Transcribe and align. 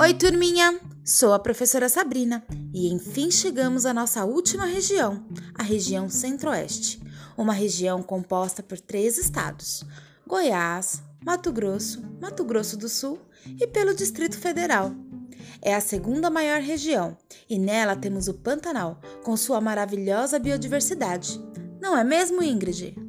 Oi, 0.00 0.14
turminha! 0.14 0.78
Sou 1.04 1.32
a 1.32 1.40
professora 1.40 1.88
Sabrina 1.88 2.44
e 2.72 2.86
enfim 2.92 3.32
chegamos 3.32 3.84
à 3.84 3.92
nossa 3.92 4.24
última 4.24 4.64
região, 4.64 5.26
a 5.56 5.64
região 5.64 6.08
Centro-Oeste, 6.08 7.02
uma 7.36 7.52
região 7.52 8.00
composta 8.00 8.62
por 8.62 8.78
três 8.78 9.18
estados: 9.18 9.84
Goiás, 10.24 11.02
Mato 11.26 11.50
Grosso, 11.50 12.00
Mato 12.20 12.44
Grosso 12.44 12.76
do 12.76 12.88
Sul 12.88 13.18
e 13.60 13.66
pelo 13.66 13.92
Distrito 13.92 14.38
Federal. 14.38 14.92
É 15.60 15.74
a 15.74 15.80
segunda 15.80 16.30
maior 16.30 16.60
região 16.60 17.18
e 17.50 17.58
nela 17.58 17.96
temos 17.96 18.28
o 18.28 18.34
Pantanal, 18.34 19.00
com 19.24 19.36
sua 19.36 19.60
maravilhosa 19.60 20.38
biodiversidade. 20.38 21.40
Não 21.80 21.98
é 21.98 22.04
mesmo, 22.04 22.40
Ingrid? 22.40 23.07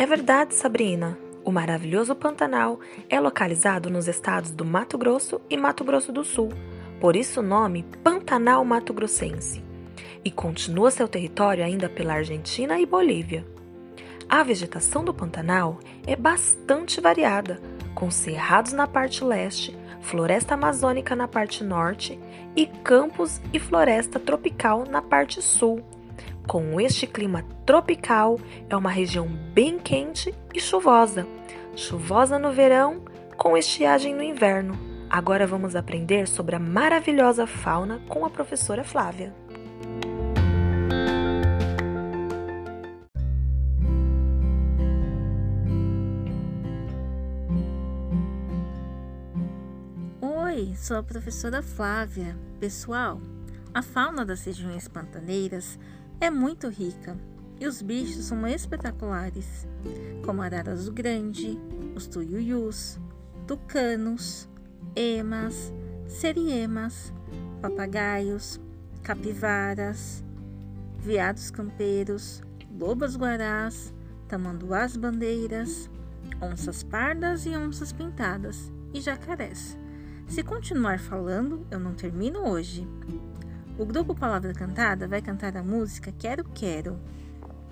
É 0.00 0.06
verdade, 0.06 0.54
Sabrina. 0.54 1.18
O 1.44 1.52
maravilhoso 1.52 2.14
Pantanal 2.14 2.80
é 3.06 3.20
localizado 3.20 3.90
nos 3.90 4.08
estados 4.08 4.50
do 4.50 4.64
Mato 4.64 4.96
Grosso 4.96 5.42
e 5.50 5.58
Mato 5.58 5.84
Grosso 5.84 6.10
do 6.10 6.24
Sul, 6.24 6.48
por 6.98 7.14
isso 7.14 7.40
o 7.40 7.42
nome 7.42 7.84
Pantanal 8.02 8.64
Mato 8.64 8.94
Grossense, 8.94 9.62
e 10.24 10.30
continua 10.30 10.90
seu 10.90 11.06
território 11.06 11.62
ainda 11.62 11.86
pela 11.86 12.14
Argentina 12.14 12.80
e 12.80 12.86
Bolívia. 12.86 13.46
A 14.26 14.42
vegetação 14.42 15.04
do 15.04 15.12
Pantanal 15.12 15.78
é 16.06 16.16
bastante 16.16 16.98
variada, 16.98 17.60
com 17.94 18.10
cerrados 18.10 18.72
na 18.72 18.86
parte 18.86 19.22
leste, 19.22 19.76
floresta 20.00 20.54
amazônica 20.54 21.14
na 21.14 21.28
parte 21.28 21.62
norte 21.62 22.18
e 22.56 22.64
campos 22.66 23.38
e 23.52 23.58
floresta 23.58 24.18
tropical 24.18 24.86
na 24.88 25.02
parte 25.02 25.42
sul 25.42 25.84
com 26.50 26.80
este 26.80 27.06
clima 27.06 27.44
tropical, 27.64 28.36
é 28.68 28.74
uma 28.74 28.90
região 28.90 29.28
bem 29.54 29.78
quente 29.78 30.34
e 30.52 30.58
chuvosa. 30.58 31.24
Chuvosa 31.76 32.40
no 32.40 32.50
verão, 32.50 33.04
com 33.36 33.56
estiagem 33.56 34.12
no 34.16 34.20
inverno. 34.20 34.76
Agora 35.08 35.46
vamos 35.46 35.76
aprender 35.76 36.26
sobre 36.26 36.56
a 36.56 36.58
maravilhosa 36.58 37.46
fauna 37.46 38.00
com 38.08 38.24
a 38.24 38.30
professora 38.30 38.82
Flávia. 38.82 39.32
Oi, 50.20 50.74
sou 50.74 50.96
a 50.96 51.02
professora 51.04 51.62
Flávia. 51.62 52.36
Pessoal, 52.58 53.20
a 53.72 53.82
fauna 53.82 54.24
das 54.26 54.44
regiões 54.44 54.88
pantaneiras 54.88 55.78
é 56.20 56.30
muito 56.30 56.68
rica 56.68 57.16
e 57.58 57.66
os 57.66 57.80
bichos 57.80 58.26
são 58.26 58.46
espetaculares, 58.46 59.66
como 60.24 60.42
a 60.42 60.44
arara 60.44 60.72
azul 60.72 60.92
grande, 60.92 61.58
os 61.94 62.06
tuiuius, 62.06 62.98
tucanos, 63.46 64.48
emas, 64.94 65.72
seriemas, 66.06 67.12
papagaios, 67.60 68.60
capivaras, 69.02 70.22
veados 70.98 71.50
campeiros, 71.50 72.42
lobas 72.78 73.16
guarás, 73.16 73.92
tamanduás 74.28 74.96
bandeiras, 74.96 75.90
onças 76.40 76.82
pardas 76.82 77.46
e 77.46 77.50
onças 77.50 77.92
pintadas 77.92 78.70
e 78.92 79.00
jacarés. 79.00 79.76
Se 80.26 80.42
continuar 80.42 80.98
falando, 80.98 81.66
eu 81.70 81.80
não 81.80 81.94
termino 81.94 82.48
hoje. 82.48 82.86
O 83.78 83.84
grupo 83.84 84.14
Palavra 84.14 84.52
Cantada 84.52 85.08
vai 85.08 85.22
cantar 85.22 85.56
a 85.56 85.62
música 85.62 86.12
Quero 86.12 86.44
Quero. 86.44 86.98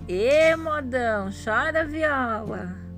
Ê, 0.07 0.55
modão, 0.55 1.29
chora 1.31 1.85
viola! 1.85 2.88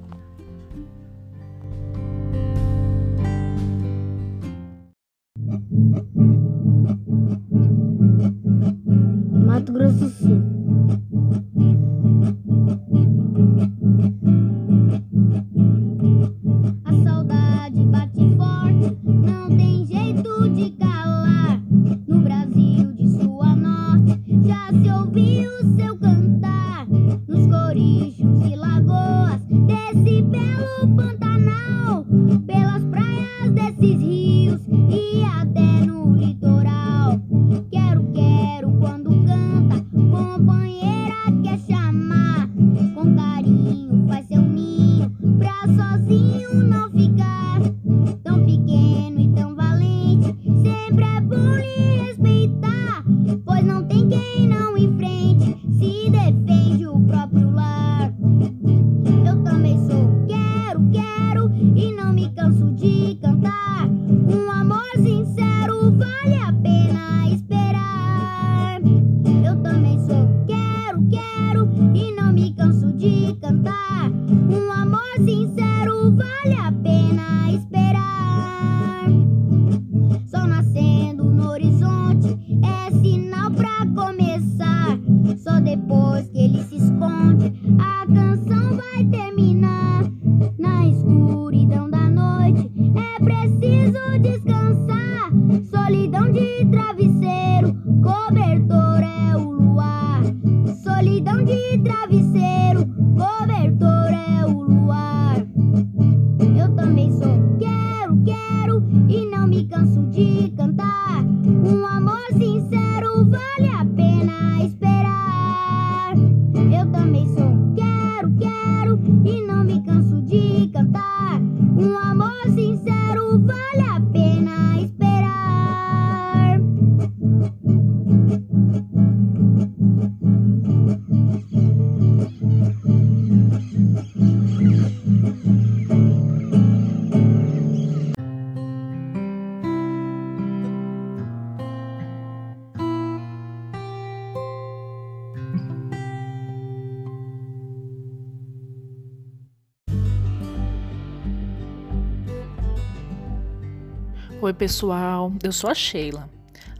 Oi, 154.51 154.56
pessoal, 154.56 155.31
eu 155.42 155.53
sou 155.53 155.69
a 155.69 155.74
Sheila. 155.74 156.30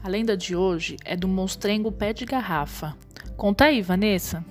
A 0.04 0.10
lenda 0.10 0.36
de 0.36 0.54
hoje 0.54 0.98
é 1.06 1.16
do 1.16 1.26
monstrengo 1.26 1.90
pé 1.90 2.12
de 2.12 2.26
garrafa. 2.26 2.98
Conta 3.38 3.64
aí, 3.64 3.82
Vanessa. 3.82 4.44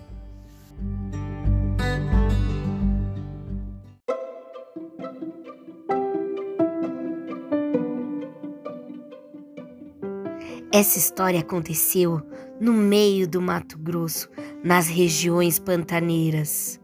Essa 10.72 10.98
história 10.98 11.40
aconteceu 11.40 12.22
no 12.58 12.72
meio 12.72 13.28
do 13.28 13.42
Mato 13.42 13.76
Grosso, 13.78 14.30
nas 14.64 14.88
regiões 14.88 15.58
pantaneiras. 15.58 16.80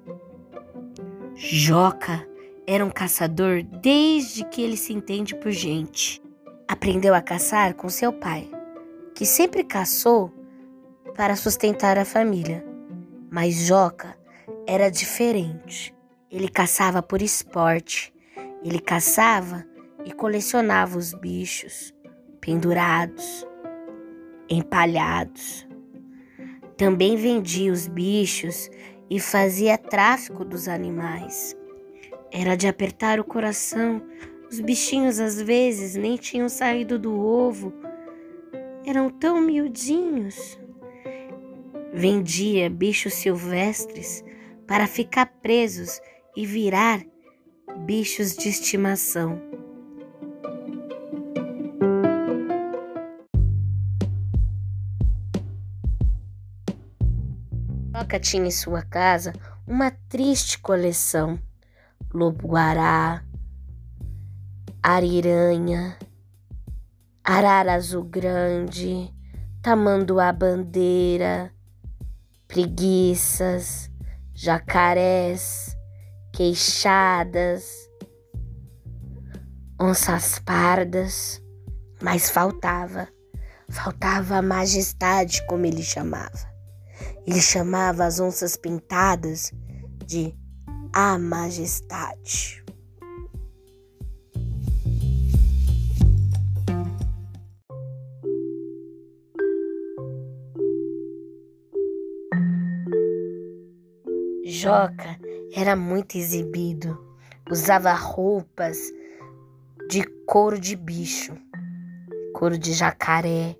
Joca 1.34 2.28
era 2.66 2.84
um 2.84 2.90
caçador 2.90 3.62
desde 3.62 4.44
que 4.44 4.60
ele 4.60 4.76
se 4.76 4.92
entende 4.92 5.34
por 5.34 5.50
gente. 5.50 6.25
Aprendeu 6.68 7.14
a 7.14 7.20
caçar 7.20 7.74
com 7.74 7.88
seu 7.88 8.12
pai, 8.12 8.50
que 9.14 9.24
sempre 9.24 9.62
caçou 9.62 10.32
para 11.14 11.36
sustentar 11.36 11.98
a 11.98 12.04
família. 12.04 12.64
Mas 13.30 13.54
Joca 13.54 14.16
era 14.66 14.90
diferente. 14.90 15.94
Ele 16.30 16.48
caçava 16.48 17.02
por 17.02 17.22
esporte. 17.22 18.12
Ele 18.64 18.80
caçava 18.80 19.64
e 20.04 20.12
colecionava 20.12 20.98
os 20.98 21.14
bichos 21.14 21.94
pendurados, 22.40 23.46
empalhados. 24.48 25.66
Também 26.76 27.16
vendia 27.16 27.72
os 27.72 27.88
bichos 27.88 28.70
e 29.10 29.18
fazia 29.18 29.76
tráfico 29.76 30.44
dos 30.44 30.68
animais. 30.68 31.56
Era 32.30 32.56
de 32.56 32.68
apertar 32.68 33.18
o 33.18 33.24
coração. 33.24 34.02
Os 34.50 34.60
bichinhos 34.60 35.18
às 35.18 35.40
vezes 35.40 35.96
nem 35.96 36.16
tinham 36.16 36.48
saído 36.48 36.98
do 36.98 37.18
ovo. 37.18 37.72
Eram 38.86 39.10
tão 39.10 39.40
miudinhos. 39.40 40.58
Vendia 41.92 42.70
bichos 42.70 43.14
silvestres 43.14 44.24
para 44.66 44.86
ficar 44.86 45.26
presos 45.42 46.00
e 46.36 46.46
virar 46.46 47.02
bichos 47.84 48.36
de 48.36 48.48
estimação. 48.48 49.40
Toca 57.92 58.20
tinha 58.20 58.46
em 58.46 58.50
sua 58.50 58.82
casa 58.82 59.32
uma 59.66 59.90
triste 59.90 60.58
coleção: 60.58 61.38
lobo-guará, 62.12 63.24
ariranha, 64.88 65.98
arara 67.24 67.74
azul 67.74 68.04
grande, 68.04 69.12
tamanduá-bandeira, 69.60 71.52
preguiças, 72.46 73.90
jacarés, 74.32 75.76
queixadas, 76.32 77.64
onças 79.80 80.38
pardas, 80.38 81.42
mas 82.00 82.30
faltava, 82.30 83.08
faltava 83.68 84.36
a 84.36 84.42
majestade, 84.42 85.44
como 85.48 85.66
ele 85.66 85.82
chamava. 85.82 86.48
Ele 87.26 87.42
chamava 87.42 88.04
as 88.04 88.20
onças 88.20 88.56
pintadas 88.56 89.52
de 90.06 90.32
a 90.92 91.18
majestade. 91.18 92.64
Joca 104.56 105.18
era 105.54 105.76
muito 105.76 106.16
exibido, 106.16 106.98
usava 107.50 107.92
roupas 107.92 108.78
de 109.90 110.02
couro 110.24 110.58
de 110.58 110.74
bicho, 110.74 111.36
couro 112.32 112.56
de 112.56 112.72
jacaré, 112.72 113.54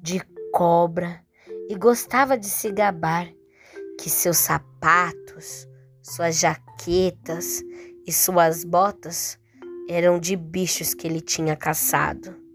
de 0.00 0.20
cobra 0.52 1.20
e 1.68 1.74
gostava 1.74 2.38
de 2.38 2.46
se 2.46 2.70
gabar 2.70 3.28
que 4.00 4.08
seus 4.08 4.36
sapatos, 4.36 5.66
suas 6.00 6.38
jaquetas 6.38 7.60
e 8.06 8.12
suas 8.12 8.62
botas 8.62 9.40
eram 9.88 10.20
de 10.20 10.36
bichos 10.36 10.94
que 10.94 11.08
ele 11.08 11.20
tinha 11.20 11.56
caçado. 11.56 12.45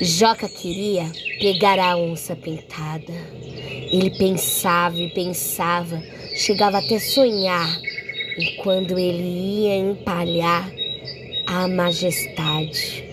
Joca 0.00 0.48
queria 0.48 1.10
pegar 1.40 1.76
a 1.80 1.96
onça 1.96 2.36
pintada. 2.36 3.12
Ele 3.90 4.10
pensava 4.16 4.96
e 4.96 5.08
pensava, 5.10 6.00
chegava 6.36 6.78
até 6.78 7.00
sonhar, 7.00 7.80
e 8.38 8.56
quando 8.62 8.96
ele 8.96 9.64
ia 9.64 9.76
empalhar 9.76 10.70
a 11.48 11.66
majestade, 11.66 13.04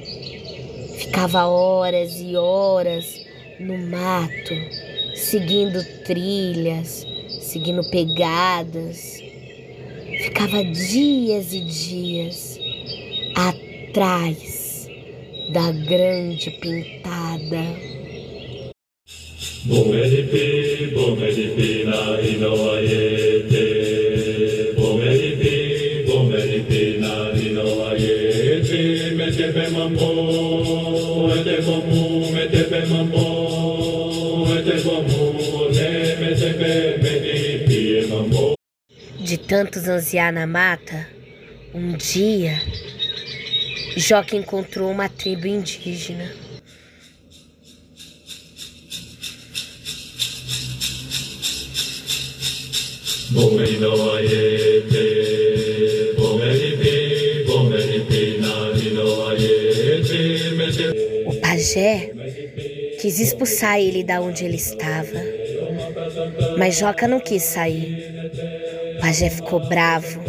ficava 0.99 1.47
horas 1.47 2.21
e 2.21 2.35
horas 2.35 3.25
no 3.59 3.79
mato, 3.79 4.53
seguindo 5.15 5.83
trilhas, 6.03 7.03
seguindo 7.41 7.83
pegadas. 7.89 9.23
Ficava 10.21 10.63
dias 10.63 11.51
e 11.51 11.61
dias 11.61 12.59
atrás 13.35 14.64
da 15.51 15.71
grande 15.71 16.51
pintada. 16.59 17.63
Bomedipi, 19.65 20.91
bomedipi, 20.93 21.83
na 21.85 22.21
inoayete. 22.21 23.65
Bomedipi, 24.77 26.05
bomedipi, 26.07 26.97
na 26.99 27.31
inoayete. 27.33 29.11
Metepe 29.15 29.67
mambo, 29.69 30.09
ete 31.35 31.61
bomu, 31.61 32.31
metepe 32.31 32.85
mambo, 32.85 34.47
ete 34.57 34.75
bomu, 34.83 35.33
metepe, 36.21 36.97
medipi, 37.01 38.07
mambo. 38.09 38.55
De 39.19 39.37
tantos 39.37 39.87
ansiar 39.87 40.31
na 40.33 40.45
mata, 40.45 41.07
um 41.73 41.97
dia 41.97 42.61
Joca 43.97 44.35
encontrou 44.35 44.91
uma 44.91 45.07
tribo 45.07 45.47
indígena. 45.47 46.29
O 61.25 61.39
pajé 61.39 62.11
quis 62.99 63.19
expulsar 63.19 63.79
ele 63.79 64.03
da 64.03 64.19
onde 64.19 64.43
ele 64.43 64.57
estava, 64.57 65.23
mas 66.57 66.75
Joca 66.77 67.07
não 67.07 67.21
quis 67.21 67.43
sair. 67.43 68.29
O 68.97 68.99
pajé 68.99 69.29
ficou 69.29 69.65
bravo, 69.69 70.19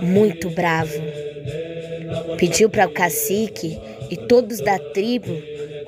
muito 0.00 0.48
bravo 0.50 1.13
Pediu 2.44 2.68
para 2.68 2.86
o 2.86 2.90
cacique 2.90 3.80
e 4.10 4.18
todos 4.18 4.60
da 4.60 4.78
tribo 4.78 5.42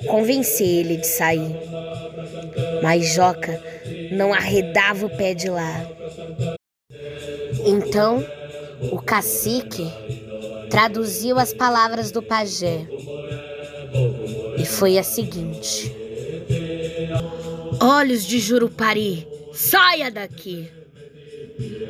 convencer 0.07 0.67
ele 0.67 0.97
de 0.97 1.07
sair. 1.07 1.55
Mas 2.83 3.13
Joca 3.13 3.61
não 4.11 4.33
arredava 4.33 5.05
o 5.05 5.11
pé 5.11 5.35
de 5.35 5.51
lá. 5.51 5.87
Então, 7.67 8.25
o 8.91 9.03
cacique 9.03 9.87
traduziu 10.71 11.39
as 11.39 11.53
palavras 11.53 12.11
do 12.11 12.23
pajé. 12.23 12.87
E 14.59 14.65
foi 14.65 14.97
a 14.97 15.03
seguinte: 15.03 15.95
Olhos 17.83 18.25
de 18.25 18.39
Jurupari, 18.39 19.29
saia 19.53 20.11
daqui! 20.11 20.71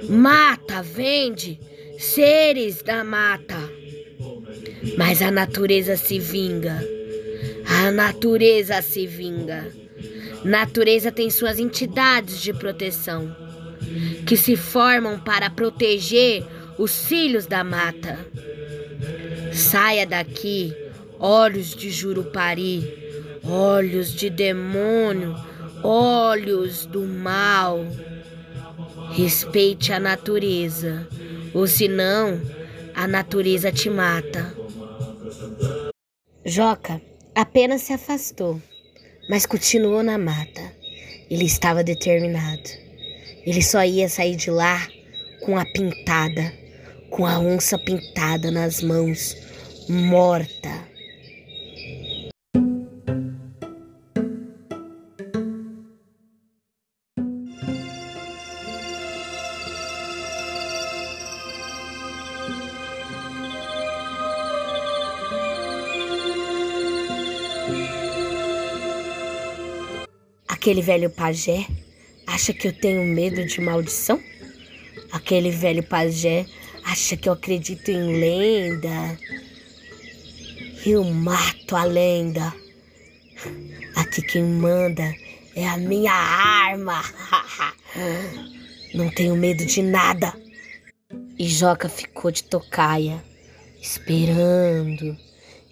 Mata, 0.09 0.83
vende, 0.83 1.61
seres 2.01 2.83
da 2.83 3.05
mata. 3.05 3.76
Mas 4.97 5.23
a 5.23 5.31
natureza 5.31 5.97
se 5.97 6.19
vinga. 6.19 6.83
A 7.67 7.91
natureza 7.91 8.81
se 8.83 9.07
vinga. 9.07 9.67
Natureza 10.45 11.11
tem 11.11 11.29
suas 11.31 11.59
entidades 11.59 12.41
de 12.41 12.53
proteção 12.53 13.35
que 14.27 14.37
se 14.37 14.57
formam 14.57 15.19
para 15.19 15.51
proteger 15.51 16.45
os 16.79 17.07
filhos 17.07 17.47
da 17.47 17.65
mata. 17.65 18.19
Saia 19.53 20.07
daqui, 20.07 20.75
olhos 21.19 21.75
de 21.75 21.91
Jurupari, 21.91 23.39
olhos 23.43 24.13
de 24.13 24.29
demônio, 24.29 25.37
olhos 25.83 26.87
do 26.87 27.03
mal. 27.03 27.87
Respeite 29.13 29.93
a 29.93 30.01
natureza, 30.01 31.07
ou 31.55 31.67
senão 31.67 32.41
a 32.95 33.07
natureza 33.07 33.73
te 33.73 33.89
mata. 33.89 34.66
Joca 36.45 37.01
apenas 37.35 37.83
se 37.83 37.93
afastou, 37.93 38.61
mas 39.29 39.47
continuou 39.47 40.03
na 40.03 40.17
mata. 40.17 40.73
Ele 41.31 41.45
estava 41.45 41.83
determinado. 41.83 42.71
Ele 43.45 43.63
só 43.63 43.85
ia 43.85 44.09
sair 44.09 44.37
de 44.37 44.51
lá 44.51 44.87
com 45.45 45.59
a 45.59 45.65
pintada, 45.65 46.53
com 47.11 47.27
a 47.27 47.39
onça 47.39 47.79
pintada 47.79 48.51
nas 48.51 48.83
mãos, 48.83 49.37
morta. 49.89 50.96
Aquele 70.67 70.83
velho 70.83 71.09
pajé 71.09 71.65
acha 72.27 72.53
que 72.53 72.67
eu 72.67 72.73
tenho 72.73 73.05
medo 73.05 73.47
de 73.47 73.61
maldição? 73.61 74.21
Aquele 75.13 75.49
velho 75.49 75.81
pajé 75.81 76.45
acha 76.83 77.17
que 77.17 77.29
eu 77.29 77.35
acredito 77.35 77.89
em 77.89 78.19
lenda? 78.19 79.17
Eu 80.85 81.05
mato 81.05 81.77
a 81.77 81.85
lenda. 81.85 82.53
Aqui 83.95 84.21
quem 84.23 84.43
manda 84.43 85.15
é 85.55 85.69
a 85.69 85.77
minha 85.77 86.13
arma. 86.13 87.01
Não 88.93 89.09
tenho 89.11 89.37
medo 89.37 89.65
de 89.65 89.83
nada. 89.83 90.35
E 91.39 91.47
Joca 91.47 91.89
ficou 91.89 92.33
de 92.33 92.43
tocaia, 92.43 93.23
esperando, 93.81 95.17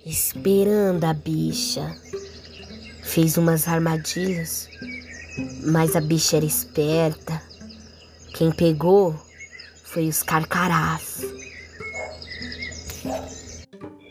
esperando 0.07 1.03
a 1.03 1.13
bicha. 1.13 2.01
Fez 3.05 3.37
umas 3.37 3.69
armadilhas, 3.69 4.69
mas 5.63 5.95
a 5.95 6.01
bicha 6.01 6.37
era 6.37 6.45
esperta. 6.45 7.41
Quem 8.35 8.51
pegou 8.51 9.15
foi 9.85 10.09
os 10.09 10.23
carcarás. 10.23 11.23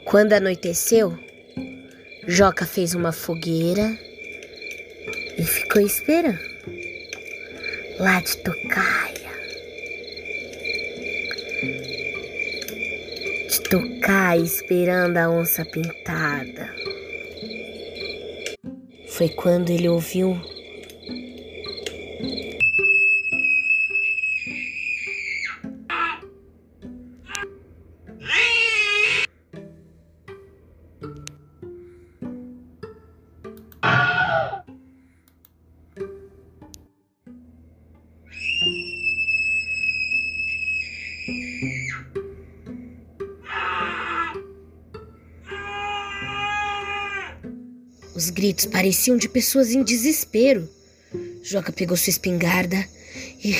Quando 0.06 0.34
anoiteceu, 0.34 1.18
Joca 2.28 2.66
fez 2.66 2.94
uma 2.94 3.12
fogueira 3.12 3.98
e 5.38 5.44
ficou 5.44 5.82
esperando. 5.82 6.40
Lá 8.00 8.22
de 8.22 8.38
tocaia. 8.38 9.34
De 13.50 13.60
tocaia 13.70 14.40
esperando 14.40 15.18
a 15.18 15.30
onça 15.30 15.66
pintada. 15.66 16.83
Foi 19.14 19.30
quando 19.30 19.70
ele 19.70 19.88
ouviu 19.88 20.42
gritos 48.34 48.66
pareciam 48.66 49.16
de 49.16 49.30
pessoas 49.30 49.72
em 49.72 49.84
desespero. 49.84 50.68
Joca 51.44 51.72
pegou 51.72 51.96
sua 51.96 52.10
espingarda 52.10 52.86
e 53.44 53.54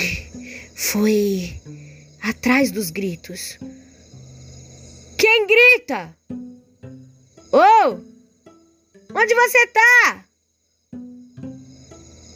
foi 0.74 1.54
atrás 2.20 2.70
dos 2.70 2.90
gritos. 2.90 3.58
Quem 5.16 5.46
grita? 5.46 6.16
Oh, 7.52 7.98
onde 9.14 9.34
você 9.34 9.66
tá? 9.68 10.24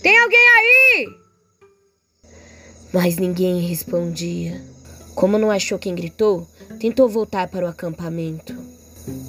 Tem 0.02 0.16
alguém 0.18 0.48
aí? 0.56 1.08
Mas 2.92 3.16
ninguém 3.16 3.60
respondia. 3.68 4.62
Como 5.14 5.36
não 5.36 5.50
achou 5.50 5.78
quem 5.78 5.94
gritou, 5.94 6.48
tentou 6.78 7.08
voltar 7.08 7.48
para 7.48 7.66
o 7.66 7.68
acampamento, 7.68 8.54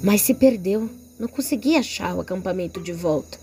mas 0.02 0.22
se 0.22 0.34
perdeu. 0.34 0.88
Não 1.20 1.28
conseguia 1.28 1.80
achar 1.80 2.16
o 2.16 2.20
acampamento 2.22 2.80
de 2.80 2.94
volta. 2.94 3.38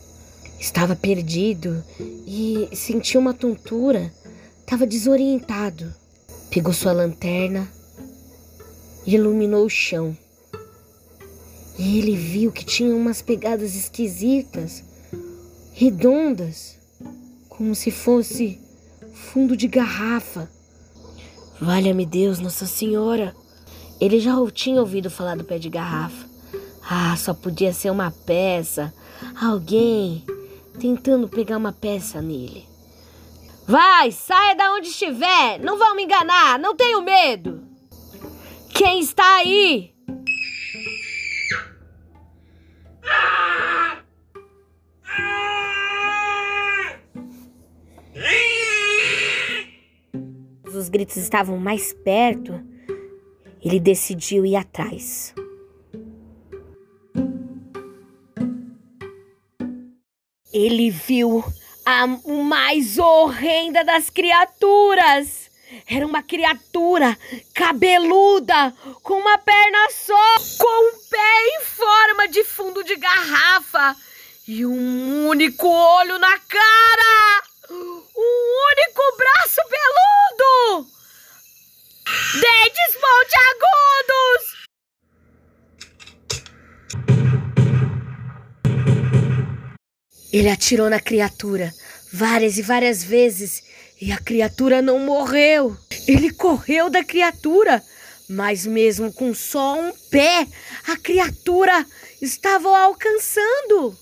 Estava 0.60 0.96
perdido 0.96 1.84
e 2.26 2.68
sentiu 2.74 3.22
uma 3.22 3.36
tontura. 3.36 4.12
Estava 4.62 4.88
desorientado. 4.88 5.94
Pegou 6.50 6.74
sua 6.74 6.92
lanterna 6.92 7.72
e 9.06 9.14
iluminou 9.14 9.64
o 9.64 9.70
chão. 9.70 10.18
E 11.78 12.00
ele 12.00 12.16
viu 12.16 12.52
que 12.52 12.66
tinha 12.66 12.96
umas 12.96 13.22
pegadas 13.22 13.76
esquisitas, 13.76 14.84
redondas, 15.72 16.80
como 17.48 17.76
se 17.76 17.92
fosse 17.92 18.60
fundo 19.14 19.56
de 19.56 19.68
garrafa. 19.68 20.50
Valha-me 21.62 22.08
Deus, 22.08 22.40
Nossa 22.40 22.66
Senhora! 22.66 23.36
Ele 24.02 24.20
já 24.20 24.34
tinha 24.52 24.80
ouvido 24.82 25.12
falar 25.12 25.38
do 25.38 25.44
pé 25.44 25.60
de 25.60 25.70
garrafa. 25.70 26.27
Ah, 26.90 27.16
só 27.18 27.34
podia 27.34 27.74
ser 27.74 27.90
uma 27.90 28.12
peça. 28.12 28.94
Alguém 29.42 30.24
tentando 30.80 31.28
pegar 31.28 31.58
uma 31.58 31.74
peça 31.74 32.22
nele. 32.22 32.66
Vai, 33.68 34.10
saia 34.12 34.56
da 34.56 34.72
onde 34.72 34.88
estiver. 34.88 35.60
Não 35.60 35.78
vão 35.78 35.94
me 35.96 36.04
enganar. 36.04 36.58
Não 36.58 36.76
tenho 36.76 37.02
medo. 37.02 37.62
Quem 38.74 39.02
está 39.02 39.36
aí? 39.36 39.94
Os 50.64 50.88
gritos 50.88 51.18
estavam 51.18 51.58
mais 51.58 51.92
perto. 51.92 52.62
Ele 53.62 53.80
decidiu 53.80 54.46
ir 54.46 54.56
atrás. 54.56 55.34
Ele 60.58 60.90
viu 60.90 61.46
a 61.86 62.08
mais 62.08 62.98
horrenda 62.98 63.84
das 63.84 64.10
criaturas. 64.10 65.52
Era 65.88 66.04
uma 66.04 66.24
criatura 66.24 67.16
cabeluda, 67.54 68.74
com 69.04 69.20
uma 69.20 69.38
perna 69.38 69.88
só, 69.92 70.36
com 70.58 70.88
um 70.88 71.00
pé 71.12 71.46
em 71.46 71.62
forma 71.64 72.28
de 72.30 72.44
fundo 72.44 72.84
de 72.84 72.96
garrafa 72.96 73.96
e 74.48 74.66
um 74.66 75.28
único 75.28 75.68
olho 75.68 76.18
na 76.18 76.40
cara. 76.40 77.44
Um 77.70 78.04
único 78.72 79.02
braço 79.16 79.62
peludo. 79.70 80.88
Dentes 82.34 82.96
pontiagudos. 83.00 84.57
Ele 90.32 90.50
atirou 90.50 90.90
na 90.90 91.00
criatura 91.00 91.74
várias 92.12 92.58
e 92.58 92.62
várias 92.62 93.04
vezes 93.04 93.64
e 94.00 94.12
a 94.12 94.18
criatura 94.18 94.82
não 94.82 95.00
morreu. 95.00 95.76
Ele 96.08 96.32
correu 96.32 96.90
da 96.90 97.04
criatura, 97.04 97.84
mas 98.30 98.66
mesmo 98.66 99.12
com 99.12 99.34
só 99.34 99.80
um 99.80 99.92
pé, 100.10 100.48
a 100.88 100.98
criatura 100.98 101.86
estava 102.22 102.70
alcançando. 102.78 103.98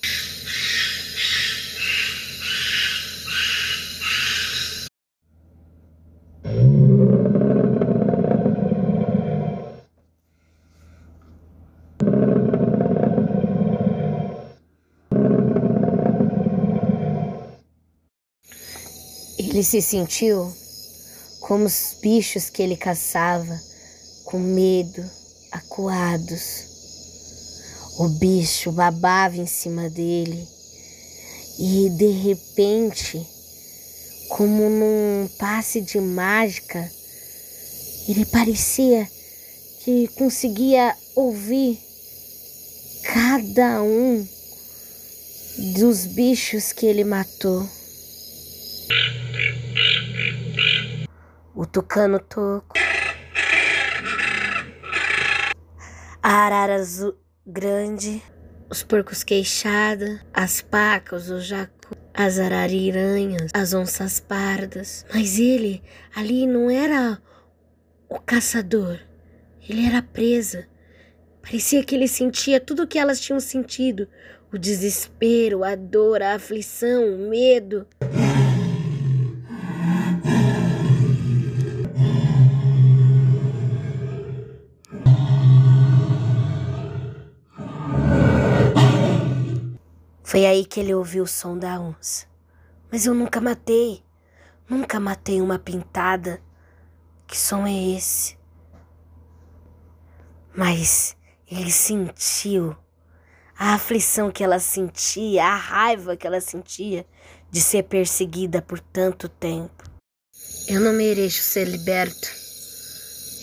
Ele 19.55 19.63
se 19.63 19.81
sentiu 19.81 20.53
como 21.39 21.63
os 21.63 21.95
bichos 22.01 22.49
que 22.49 22.61
ele 22.61 22.75
caçava, 22.75 23.57
com 24.25 24.37
medo, 24.37 25.01
acuados. 25.49 26.65
O 27.97 28.09
bicho 28.09 28.69
babava 28.73 29.37
em 29.37 29.45
cima 29.45 29.89
dele 29.89 30.45
e 31.57 31.89
de 31.91 32.07
repente, 32.07 33.25
como 34.27 34.69
num 34.69 35.29
passe 35.39 35.79
de 35.79 36.01
mágica, 36.01 36.91
ele 38.09 38.25
parecia 38.25 39.09
que 39.85 40.09
conseguia 40.17 40.93
ouvir 41.15 41.79
cada 43.03 43.81
um 43.81 44.27
dos 45.73 46.05
bichos 46.07 46.73
que 46.73 46.85
ele 46.85 47.05
matou. 47.05 47.65
O 51.65 51.67
tucano 51.67 52.19
toco. 52.19 52.75
A 56.21 56.29
arara 56.29 56.75
azul 56.75 57.17
grande. 57.43 58.21
Os 58.69 58.83
porcos 58.83 59.23
queixada. 59.23 60.21
As 60.31 60.61
pacas, 60.61 61.31
o 61.31 61.39
jacu. 61.41 61.95
As 62.13 62.37
arariranhas. 62.37 63.49
As 63.51 63.73
onças 63.73 64.19
pardas. 64.19 65.07
Mas 65.11 65.39
ele 65.39 65.81
ali 66.15 66.45
não 66.45 66.69
era 66.69 67.19
o 68.07 68.19
caçador. 68.19 68.99
Ele 69.67 69.87
era 69.87 70.03
presa. 70.03 70.67
Parecia 71.41 71.83
que 71.83 71.95
ele 71.95 72.07
sentia 72.07 72.59
tudo 72.59 72.83
o 72.83 72.87
que 72.87 72.99
elas 72.99 73.19
tinham 73.19 73.39
sentido: 73.39 74.07
o 74.53 74.57
desespero, 74.59 75.63
a 75.63 75.73
dor, 75.73 76.21
a 76.21 76.35
aflição, 76.35 77.15
o 77.15 77.27
medo. 77.27 77.87
Foi 90.25 90.43
aí 90.43 90.65
que 90.65 90.79
ele 90.79 90.91
ouviu 90.91 91.23
o 91.23 91.27
som 91.27 91.55
da 91.55 91.79
onça. 91.79 92.25
Mas 92.91 93.05
eu 93.05 93.13
nunca 93.13 93.39
matei. 93.39 94.03
Nunca 94.67 94.99
matei 94.99 95.39
uma 95.39 95.59
pintada. 95.59 96.41
Que 97.27 97.37
som 97.37 97.67
é 97.67 97.95
esse? 97.95 98.35
Mas 100.55 101.15
ele 101.49 101.71
sentiu 101.71 102.75
a 103.55 103.75
aflição 103.75 104.31
que 104.31 104.43
ela 104.43 104.59
sentia, 104.59 105.45
a 105.45 105.55
raiva 105.55 106.17
que 106.17 106.25
ela 106.25 106.41
sentia 106.41 107.05
de 107.51 107.61
ser 107.61 107.83
perseguida 107.83 108.63
por 108.63 108.79
tanto 108.79 109.29
tempo. 109.29 109.83
Eu 110.67 110.81
não 110.81 110.93
mereço 110.93 111.43
ser 111.43 111.67
liberto. 111.67 112.27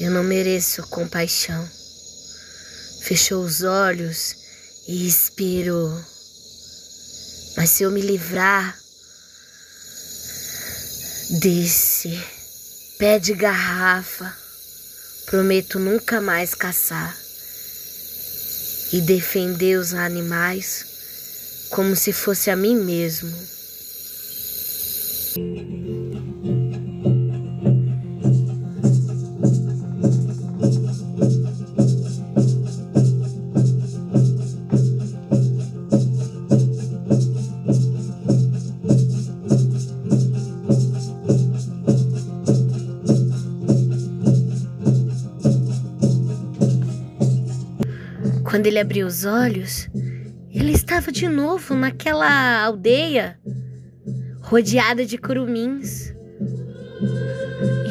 Eu 0.01 0.11
não 0.11 0.25
mereço 0.25 0.83
compaixão. 0.89 1.65
Fechou 3.03 3.45
os 3.45 3.63
olhos 3.63 4.35
e 4.89 5.07
expirou. 5.07 6.12
Mas 7.57 7.71
se 7.71 7.83
eu 7.83 7.91
me 7.91 8.01
livrar 8.01 8.79
desse 11.41 12.21
pé 12.99 13.19
de 13.19 13.35
garrafa, 13.35 14.37
prometo 15.27 15.79
nunca 15.79 16.21
mais 16.21 16.55
caçar 16.55 17.17
e 18.93 19.01
defender 19.01 19.79
os 19.79 19.95
animais 19.95 21.67
como 21.71 21.97
se 21.97 22.13
fosse 22.13 22.51
a 22.51 22.57
mim 22.57 22.77
mesmo. 22.77 23.33
Quando 48.63 48.69
ele 48.69 48.79
abriu 48.79 49.09
os 49.09 49.25
olhos, 49.25 49.89
ele 50.55 50.71
estava 50.71 51.11
de 51.11 51.27
novo 51.27 51.75
naquela 51.75 52.63
aldeia 52.63 53.37
rodeada 54.41 55.05
de 55.05 55.19
curumins. 55.19 56.15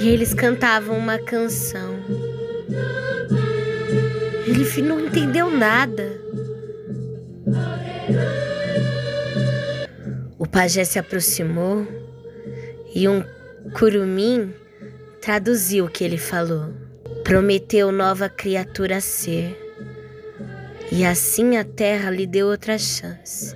E 0.01 0.07
eles 0.07 0.33
cantavam 0.33 0.97
uma 0.97 1.17
canção. 1.17 1.99
Ele 4.47 4.87
não 4.87 5.01
entendeu 5.01 5.51
nada. 5.51 6.09
O 10.39 10.47
pajé 10.47 10.85
se 10.85 10.97
aproximou 10.97 11.85
e 12.95 13.09
um 13.09 13.21
curumim 13.73 14.53
traduziu 15.19 15.83
o 15.83 15.89
que 15.89 16.05
ele 16.05 16.17
falou. 16.17 16.69
Prometeu 17.25 17.91
nova 17.91 18.29
criatura 18.29 19.01
ser. 19.01 19.60
E 20.91 21.05
assim 21.05 21.55
a 21.55 21.63
terra 21.63 22.11
lhe 22.11 22.27
deu 22.27 22.47
outra 22.47 22.77
chance. 22.77 23.55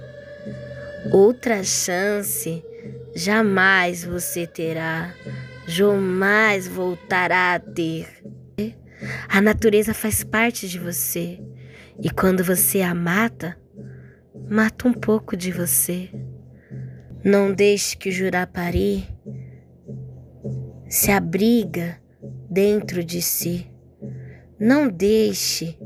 Outra 1.11 1.63
chance 1.63 2.63
jamais 3.13 4.05
você 4.05 4.47
terá, 4.47 5.13
jamais 5.67 6.65
voltará 6.65 7.55
a 7.55 7.59
ter. 7.59 8.07
A 9.27 9.41
natureza 9.41 9.93
faz 9.93 10.23
parte 10.23 10.67
de 10.69 10.79
você 10.79 11.41
e 12.01 12.09
quando 12.09 12.41
você 12.41 12.81
a 12.81 12.95
mata, 12.95 13.57
mata 14.49 14.87
um 14.87 14.93
pouco 14.93 15.35
de 15.35 15.51
você. 15.51 16.09
Não 17.21 17.53
deixe 17.53 17.97
que 17.97 18.09
o 18.09 18.11
Jurapari 18.11 19.07
se 20.87 21.11
abriga 21.11 21.99
dentro 22.49 23.03
de 23.03 23.21
si. 23.21 23.69
Não 24.57 24.87
deixe 24.87 25.77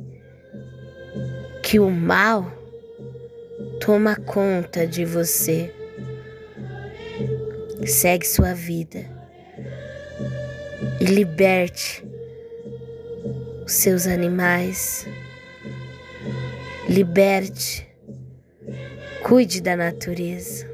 que 1.69 1.79
o 1.79 1.91
mal 1.91 2.51
toma 3.79 4.15
conta 4.15 4.88
de 4.88 5.05
você. 5.05 5.71
Segue 7.86 8.25
sua 8.25 8.55
vida 8.55 9.05
e 10.99 11.05
liberte 11.05 12.03
os 13.63 13.73
seus 13.73 14.08
animais. 14.08 15.08
Liberte, 16.89 17.88
cuide 19.21 19.62
da 19.62 19.75
natureza. 19.77 20.67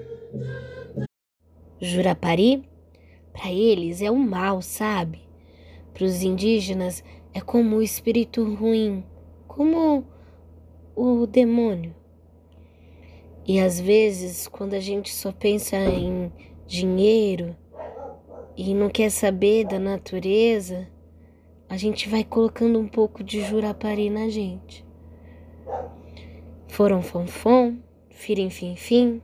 Jurapari, 1.81 2.63
para 3.33 3.51
eles 3.51 4.01
é 4.01 4.09
o 4.09 4.15
mal, 4.15 4.61
sabe? 4.61 5.19
Para 5.93 6.05
os 6.05 6.23
indígenas 6.23 7.03
é 7.33 7.41
como 7.41 7.75
o 7.75 7.83
espírito 7.83 8.45
ruim, 8.55 9.03
como 9.45 10.14
o 10.95 11.27
demônio. 11.27 11.93
E 13.45 13.59
às 13.59 13.79
vezes, 13.79 14.47
quando 14.47 14.73
a 14.73 14.79
gente 14.79 15.13
só 15.13 15.31
pensa 15.31 15.77
em 15.77 16.31
dinheiro 16.65 17.55
e 18.57 18.73
não 18.73 18.89
quer 18.89 19.11
saber 19.11 19.65
da 19.65 19.77
natureza, 19.77 20.87
a 21.69 21.77
gente 21.77 22.09
vai 22.09 22.23
colocando 22.23 22.79
um 22.79 22.87
pouco 22.87 23.23
de 23.23 23.41
jurapari 23.41 24.09
na 24.09 24.29
gente. 24.29 24.85
Foram 26.67 27.01
fonfon, 27.01 27.77
firim 28.09 28.49
fim 28.49 28.75
fim, 28.75 29.21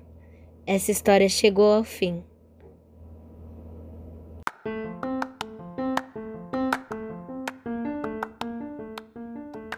essa 0.66 0.92
história 0.92 1.28
chegou 1.28 1.72
ao 1.72 1.84
fim. 1.84 2.24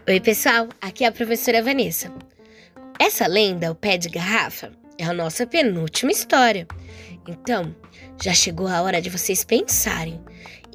Oi, 0.06 0.20
pessoal, 0.20 0.68
aqui 0.82 1.02
é 1.02 1.06
a 1.06 1.12
professora 1.12 1.62
Vanessa. 1.62 2.12
Essa 3.00 3.26
lenda, 3.26 3.72
o 3.72 3.74
pé 3.74 3.96
de 3.96 4.10
garrafa, 4.10 4.70
é 4.98 5.04
a 5.04 5.14
nossa 5.14 5.46
penúltima 5.46 6.12
história. 6.12 6.66
Então, 7.26 7.74
já 8.22 8.34
chegou 8.34 8.68
a 8.68 8.82
hora 8.82 9.00
de 9.00 9.08
vocês 9.08 9.44
pensarem 9.44 10.20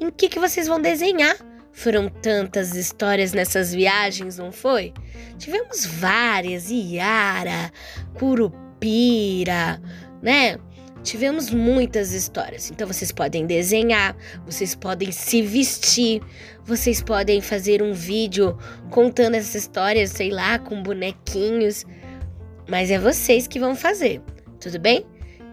em 0.00 0.10
que, 0.10 0.28
que 0.28 0.40
vocês 0.40 0.66
vão 0.66 0.82
desenhar. 0.82 1.36
Foram 1.70 2.08
tantas 2.08 2.74
histórias 2.74 3.32
nessas 3.32 3.72
viagens, 3.72 4.36
não 4.36 4.50
foi? 4.50 4.92
Tivemos 5.38 5.86
várias, 5.86 6.68
Iara, 6.68 7.70
Curupira, 8.18 9.80
né? 10.20 10.58
Tivemos 11.02 11.50
muitas 11.50 12.12
histórias, 12.12 12.70
então 12.70 12.86
vocês 12.86 13.10
podem 13.10 13.46
desenhar, 13.46 14.14
vocês 14.44 14.74
podem 14.74 15.10
se 15.10 15.40
vestir, 15.40 16.22
vocês 16.64 17.02
podem 17.02 17.40
fazer 17.40 17.82
um 17.82 17.94
vídeo 17.94 18.58
contando 18.90 19.34
essas 19.34 19.54
histórias, 19.54 20.10
sei 20.10 20.30
lá, 20.30 20.58
com 20.58 20.82
bonequinhos, 20.82 21.86
mas 22.68 22.90
é 22.90 22.98
vocês 22.98 23.46
que 23.46 23.58
vão 23.58 23.74
fazer, 23.74 24.20
tudo 24.60 24.78
bem? 24.78 25.06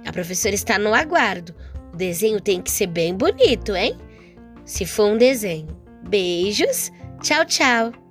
A 0.06 0.12
professora 0.12 0.56
está 0.56 0.78
no 0.78 0.94
aguardo. 0.94 1.54
O 1.94 1.98
desenho 1.98 2.40
tem 2.40 2.62
que 2.62 2.72
ser 2.72 2.88
bem 2.88 3.14
bonito, 3.14 3.76
hein? 3.76 3.98
Se 4.66 4.86
for 4.86 5.12
um 5.12 5.18
desenho. 5.18 5.68
Beijos, 6.08 6.92
tchau, 7.22 7.44
tchau! 7.46 8.07